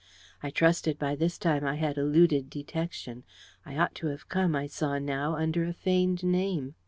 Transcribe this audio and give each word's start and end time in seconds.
I 0.41 0.49
trusted 0.49 0.97
by 0.97 1.15
this 1.15 1.37
time 1.37 1.63
I 1.63 1.75
had 1.75 1.95
eluded 1.95 2.49
detection. 2.49 3.23
I 3.67 3.77
ought 3.77 3.93
to 4.01 4.07
have 4.07 4.27
come, 4.29 4.55
I 4.55 4.65
saw 4.65 4.97
now, 4.97 5.35
under 5.35 5.63
a 5.63 5.73
feigned 5.73 6.23
name. 6.23 6.73